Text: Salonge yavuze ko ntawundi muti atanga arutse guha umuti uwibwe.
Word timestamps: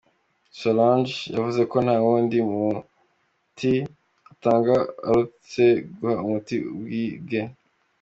Salonge 0.59 1.15
yavuze 1.35 1.61
ko 1.71 1.77
ntawundi 1.85 2.37
muti 2.51 3.73
atanga 4.31 4.73
arutse 5.07 5.63
guha 5.95 6.15
umuti 6.25 6.55
uwibwe. 6.73 7.39